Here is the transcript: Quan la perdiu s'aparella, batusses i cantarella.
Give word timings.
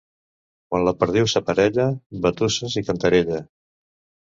Quan 0.71 0.85
la 0.87 0.93
perdiu 1.03 1.29
s'aparella, 1.33 1.87
batusses 2.25 2.81
i 2.83 2.85
cantarella. 2.91 3.45